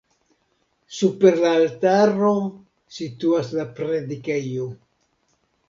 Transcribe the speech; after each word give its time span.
Super 0.99 1.37
la 1.43 1.51
altaro 1.57 2.33
situas 2.97 3.55
la 3.61 3.69
predikejo. 3.81 4.69